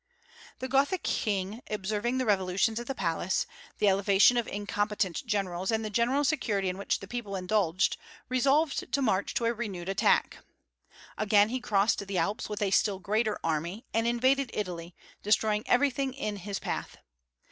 [0.57, 3.45] The Gothic king observing the revolutions at the palace,
[3.77, 8.91] the elevation of incompetent generals, and the general security in which the people indulged, resolved
[8.91, 10.39] to march to a renewed attack.
[11.19, 16.15] Again he crossed the Alps, with a still greater army, and invaded Italy, destroying everything
[16.15, 16.97] in his path.